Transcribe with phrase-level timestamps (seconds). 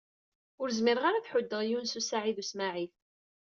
[0.61, 2.91] Ur zmireɣ ara ad ḥuddeɣ Yunes u Saɛid u Smaɛil.